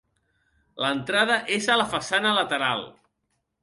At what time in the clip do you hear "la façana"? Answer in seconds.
1.83-2.35